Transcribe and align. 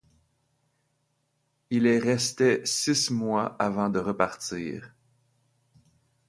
Il 1.69 1.85
est 1.85 1.99
restait 1.99 2.63
six 2.65 3.11
mois 3.11 3.55
avant 3.59 3.87
de 3.91 3.99
repartir. 3.99 4.95